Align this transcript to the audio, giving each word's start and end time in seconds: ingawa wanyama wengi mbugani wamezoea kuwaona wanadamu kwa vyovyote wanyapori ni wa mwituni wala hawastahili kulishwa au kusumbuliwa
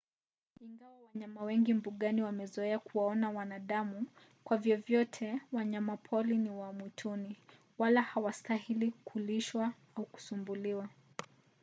ingawa 0.61 0.99
wanyama 1.03 1.43
wengi 1.43 1.73
mbugani 1.73 2.21
wamezoea 2.23 2.79
kuwaona 2.79 3.29
wanadamu 3.29 4.05
kwa 4.43 4.57
vyovyote 4.57 5.41
wanyapori 5.51 6.37
ni 6.37 6.49
wa 6.49 6.73
mwituni 6.73 7.37
wala 7.77 8.01
hawastahili 8.01 8.93
kulishwa 9.05 9.73
au 9.95 10.05
kusumbuliwa 10.05 10.89